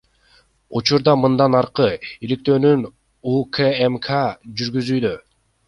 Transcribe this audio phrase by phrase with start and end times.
[0.79, 1.87] Учурда мындан аркы
[2.29, 2.73] иликтөөнү
[3.35, 5.17] УКМК жүргүзүүдө.